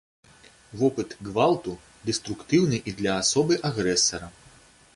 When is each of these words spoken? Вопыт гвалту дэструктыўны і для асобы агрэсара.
Вопыт 0.79 1.11
гвалту 1.27 1.75
дэструктыўны 2.09 2.77
і 2.93 2.97
для 3.01 3.19
асобы 3.25 3.61
агрэсара. 3.73 4.27